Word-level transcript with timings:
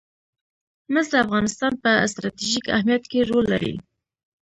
مس 0.93 1.07
د 1.11 1.15
افغانستان 1.25 1.73
په 1.83 1.91
ستراتیژیک 2.11 2.65
اهمیت 2.75 3.03
کې 3.11 3.19
رول 3.29 3.45
لري. 3.53 3.73